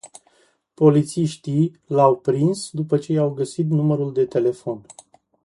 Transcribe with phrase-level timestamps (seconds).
[0.73, 4.85] Polițiștii l-au prins după ce i-au găsit numărul de telefon.